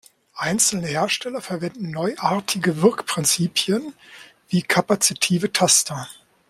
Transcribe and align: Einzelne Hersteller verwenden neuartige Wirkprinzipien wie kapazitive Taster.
Einzelne 0.33 0.87
Hersteller 0.87 1.41
verwenden 1.41 1.91
neuartige 1.91 2.81
Wirkprinzipien 2.81 3.93
wie 4.49 4.63
kapazitive 4.63 5.53
Taster. 5.53 6.09